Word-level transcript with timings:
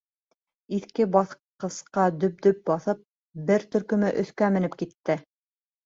Иҫке 0.77 1.05
баҫҡысҡа 1.15 2.07
дөп-дөп 2.23 2.65
баҫып, 2.73 3.07
бер 3.53 3.71
төркөмө 3.77 4.15
өҫкә 4.27 4.55
менеп 4.59 4.85
китте. 4.85 5.23